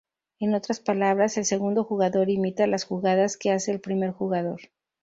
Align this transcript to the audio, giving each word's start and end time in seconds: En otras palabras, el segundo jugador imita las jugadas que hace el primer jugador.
En 0.39 0.55
otras 0.55 0.79
palabras, 0.79 1.37
el 1.37 1.45
segundo 1.45 1.83
jugador 1.83 2.31
imita 2.31 2.65
las 2.65 2.85
jugadas 2.85 3.37
que 3.37 3.51
hace 3.51 3.69
el 3.71 3.79
primer 3.81 4.13
jugador. 4.13 4.59